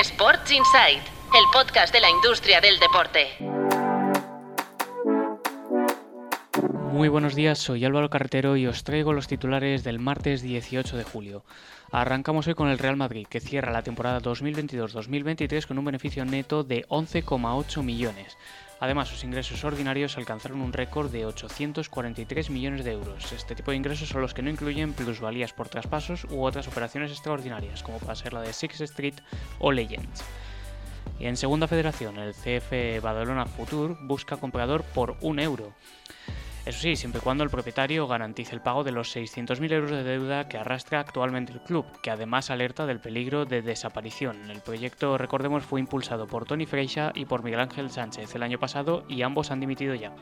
Sports 0.00 0.50
Insight, 0.50 0.98
el 0.98 1.44
podcast 1.52 1.94
de 1.94 2.00
la 2.00 2.10
industria 2.10 2.60
del 2.60 2.80
deporte. 2.80 3.28
Muy 6.90 7.08
buenos 7.08 7.36
días, 7.36 7.60
soy 7.60 7.84
Álvaro 7.84 8.10
Carretero 8.10 8.56
y 8.56 8.66
os 8.66 8.82
traigo 8.82 9.12
los 9.12 9.28
titulares 9.28 9.84
del 9.84 10.00
martes 10.00 10.42
18 10.42 10.96
de 10.96 11.04
julio. 11.04 11.44
Arrancamos 11.92 12.48
hoy 12.48 12.54
con 12.54 12.70
el 12.70 12.78
Real 12.78 12.96
Madrid, 12.96 13.28
que 13.30 13.38
cierra 13.38 13.70
la 13.70 13.82
temporada 13.82 14.20
2022-2023 14.20 15.64
con 15.64 15.78
un 15.78 15.84
beneficio 15.84 16.24
neto 16.24 16.64
de 16.64 16.84
11,8 16.88 17.82
millones. 17.84 18.36
Además, 18.80 19.08
sus 19.08 19.24
ingresos 19.24 19.64
ordinarios 19.64 20.16
alcanzaron 20.16 20.60
un 20.60 20.72
récord 20.72 21.10
de 21.10 21.26
843 21.26 22.50
millones 22.50 22.84
de 22.84 22.92
euros. 22.92 23.32
Este 23.32 23.54
tipo 23.54 23.70
de 23.70 23.76
ingresos 23.76 24.08
son 24.08 24.20
los 24.20 24.34
que 24.34 24.42
no 24.42 24.50
incluyen 24.50 24.92
plusvalías 24.92 25.52
por 25.52 25.68
traspasos 25.68 26.24
u 26.30 26.42
otras 26.42 26.68
operaciones 26.68 27.10
extraordinarias, 27.10 27.82
como 27.82 27.98
puede 27.98 28.16
ser 28.16 28.32
la 28.32 28.42
de 28.42 28.52
Six 28.52 28.80
Street 28.82 29.14
o 29.58 29.72
Legends. 29.72 30.24
Y 31.18 31.26
en 31.26 31.36
segunda 31.36 31.68
federación, 31.68 32.18
el 32.18 32.34
CF 32.34 33.02
Badalona 33.02 33.46
Futur 33.46 33.96
busca 34.02 34.36
comprador 34.36 34.82
por 34.82 35.16
un 35.20 35.38
euro. 35.38 35.72
Eso 36.66 36.78
sí, 36.78 36.96
siempre 36.96 37.18
y 37.18 37.22
cuando 37.22 37.44
el 37.44 37.50
propietario 37.50 38.06
garantice 38.06 38.54
el 38.54 38.62
pago 38.62 38.84
de 38.84 38.92
los 38.92 39.14
600.000 39.14 39.70
euros 39.70 39.90
de 39.90 40.02
deuda 40.02 40.48
que 40.48 40.56
arrastra 40.56 40.98
actualmente 40.98 41.52
el 41.52 41.60
club, 41.60 41.84
que 42.02 42.10
además 42.10 42.50
alerta 42.50 42.86
del 42.86 43.00
peligro 43.00 43.44
de 43.44 43.60
desaparición. 43.60 44.50
El 44.50 44.62
proyecto, 44.62 45.18
recordemos, 45.18 45.62
fue 45.62 45.80
impulsado 45.80 46.26
por 46.26 46.46
Tony 46.46 46.64
Freixa 46.64 47.12
y 47.14 47.26
por 47.26 47.42
Miguel 47.42 47.60
Ángel 47.60 47.90
Sánchez 47.90 48.34
el 48.34 48.42
año 48.42 48.58
pasado 48.58 49.04
y 49.08 49.20
ambos 49.20 49.50
han 49.50 49.60
dimitido 49.60 49.94
ya. 49.94 50.14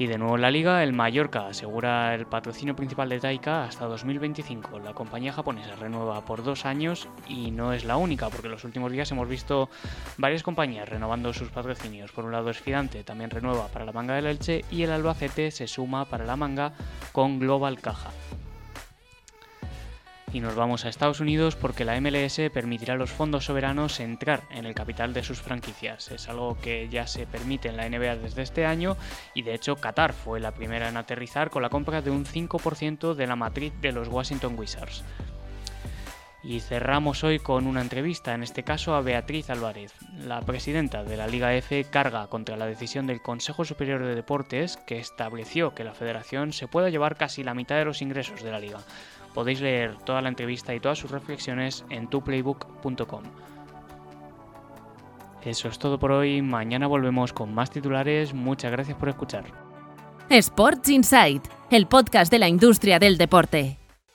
Y 0.00 0.06
de 0.06 0.16
nuevo 0.16 0.36
en 0.36 0.40
la 0.40 0.50
liga, 0.50 0.82
el 0.82 0.94
Mallorca 0.94 1.48
asegura 1.48 2.14
el 2.14 2.24
patrocinio 2.24 2.74
principal 2.74 3.10
de 3.10 3.20
Taika 3.20 3.64
hasta 3.64 3.84
2025. 3.84 4.78
La 4.78 4.94
compañía 4.94 5.30
japonesa 5.30 5.76
renueva 5.76 6.24
por 6.24 6.42
dos 6.42 6.64
años 6.64 7.06
y 7.28 7.50
no 7.50 7.74
es 7.74 7.84
la 7.84 7.98
única, 7.98 8.30
porque 8.30 8.46
en 8.46 8.52
los 8.52 8.64
últimos 8.64 8.90
días 8.90 9.10
hemos 9.12 9.28
visto 9.28 9.68
varias 10.16 10.42
compañías 10.42 10.88
renovando 10.88 11.34
sus 11.34 11.50
patrocinios. 11.50 12.12
Por 12.12 12.24
un 12.24 12.32
lado, 12.32 12.48
Esfidante 12.48 13.04
también 13.04 13.28
renueva 13.28 13.68
para 13.68 13.84
la 13.84 13.92
manga 13.92 14.14
del 14.14 14.24
Elche 14.24 14.64
y 14.70 14.84
el 14.84 14.90
Albacete 14.90 15.50
se 15.50 15.66
suma 15.66 16.06
para 16.06 16.24
la 16.24 16.34
manga 16.34 16.72
con 17.12 17.38
Global 17.38 17.78
Caja. 17.78 18.08
Y 20.32 20.38
nos 20.38 20.54
vamos 20.54 20.84
a 20.84 20.88
Estados 20.88 21.18
Unidos 21.18 21.56
porque 21.56 21.84
la 21.84 22.00
MLS 22.00 22.40
permitirá 22.52 22.94
a 22.94 22.96
los 22.96 23.10
fondos 23.10 23.46
soberanos 23.46 23.98
entrar 23.98 24.42
en 24.50 24.64
el 24.64 24.74
capital 24.74 25.12
de 25.12 25.24
sus 25.24 25.40
franquicias. 25.40 26.10
Es 26.12 26.28
algo 26.28 26.56
que 26.60 26.88
ya 26.88 27.08
se 27.08 27.26
permite 27.26 27.68
en 27.68 27.76
la 27.76 27.88
NBA 27.88 28.16
desde 28.16 28.42
este 28.42 28.64
año 28.64 28.96
y 29.34 29.42
de 29.42 29.54
hecho 29.54 29.74
Qatar 29.74 30.12
fue 30.12 30.38
la 30.38 30.52
primera 30.52 30.88
en 30.88 30.96
aterrizar 30.96 31.50
con 31.50 31.62
la 31.62 31.68
compra 31.68 32.00
de 32.00 32.10
un 32.10 32.24
5% 32.24 33.14
de 33.14 33.26
la 33.26 33.34
matriz 33.34 33.72
de 33.80 33.90
los 33.90 34.06
Washington 34.06 34.56
Wizards. 34.56 35.02
Y 36.42 36.60
cerramos 36.60 37.22
hoy 37.22 37.38
con 37.38 37.66
una 37.66 37.82
entrevista, 37.82 38.32
en 38.32 38.42
este 38.42 38.62
caso 38.62 38.94
a 38.94 39.02
Beatriz 39.02 39.50
Álvarez. 39.50 39.92
La 40.24 40.40
presidenta 40.40 41.04
de 41.04 41.18
la 41.18 41.26
Liga 41.26 41.54
F 41.54 41.84
carga 41.84 42.28
contra 42.28 42.56
la 42.56 42.64
decisión 42.64 43.06
del 43.06 43.20
Consejo 43.20 43.66
Superior 43.66 44.02
de 44.02 44.14
Deportes 44.14 44.78
que 44.78 44.98
estableció 44.98 45.74
que 45.74 45.84
la 45.84 45.92
federación 45.92 46.54
se 46.54 46.66
pueda 46.66 46.88
llevar 46.88 47.16
casi 47.16 47.42
la 47.42 47.52
mitad 47.52 47.76
de 47.76 47.84
los 47.84 48.00
ingresos 48.00 48.42
de 48.42 48.52
la 48.52 48.58
liga. 48.58 48.78
Podéis 49.34 49.60
leer 49.60 49.96
toda 50.04 50.20
la 50.20 50.28
entrevista 50.28 50.74
y 50.74 50.80
todas 50.80 50.98
sus 50.98 51.10
reflexiones 51.10 51.84
en 51.90 52.08
tuplaybook.com. 52.08 53.22
Eso 55.42 55.68
es 55.68 55.78
todo 55.78 55.98
por 55.98 56.12
hoy, 56.12 56.42
mañana 56.42 56.86
volvemos 56.86 57.32
con 57.32 57.54
más 57.54 57.70
titulares, 57.70 58.34
muchas 58.34 58.70
gracias 58.70 58.96
por 58.98 59.08
escuchar. 59.08 59.44
Sports 60.28 60.88
Insight, 60.90 61.44
el 61.70 61.86
podcast 61.86 62.30
de 62.30 62.38
la 62.38 62.48
industria 62.48 62.98
del 62.98 63.16
deporte. 63.16 63.79